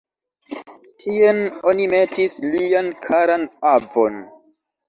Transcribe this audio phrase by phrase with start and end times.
[1.03, 1.41] Tien
[1.73, 4.19] oni metis lian karan avon.